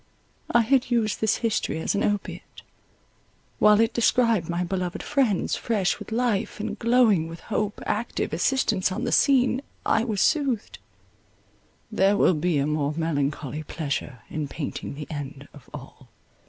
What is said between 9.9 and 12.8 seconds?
was soothed; there will be a